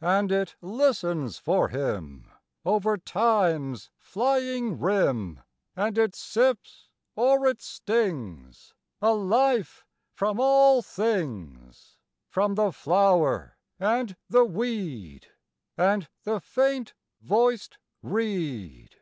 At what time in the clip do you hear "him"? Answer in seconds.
1.70-2.30